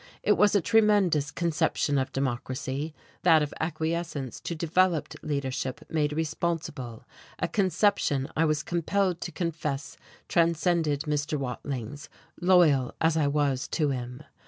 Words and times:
It 0.23 0.31
was 0.31 0.55
a 0.55 0.61
tremendous 0.61 1.29
conception 1.29 1.99
of 1.99 2.11
Democracy, 2.11 2.91
that 3.21 3.43
of 3.43 3.53
acquiescence 3.59 4.39
to 4.39 4.55
developed 4.55 5.15
leadership 5.21 5.81
made 5.91 6.13
responsible; 6.13 7.05
a 7.37 7.47
conception 7.47 8.27
I 8.35 8.45
was 8.45 8.63
compelled 8.63 9.21
to 9.21 9.31
confess 9.31 9.97
transcended 10.27 11.01
Mr. 11.01 11.37
Watling's, 11.37 12.09
loyal 12.41 12.95
as 12.99 13.15
I 13.15 13.27
was 13.27 13.67
to 13.67 13.91
him.... 13.91 14.23